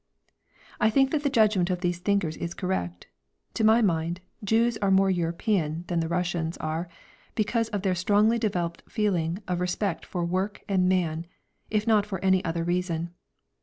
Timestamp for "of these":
1.69-1.99